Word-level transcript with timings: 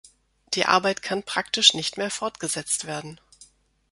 Die 0.55 0.65
Arbeit 0.65 1.03
kann 1.03 1.21
praktisch 1.21 1.75
nicht 1.75 1.95
mehr 1.95 2.09
fortgesetzt 2.09 2.87
werden. 2.87 3.19